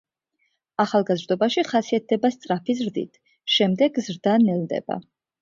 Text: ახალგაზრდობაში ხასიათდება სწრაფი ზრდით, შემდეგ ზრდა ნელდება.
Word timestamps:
ახალგაზრდობაში 0.83 1.63
ხასიათდება 1.67 2.31
სწრაფი 2.37 2.77
ზრდით, 2.81 3.21
შემდეგ 3.59 4.03
ზრდა 4.09 4.37
ნელდება. 4.49 5.01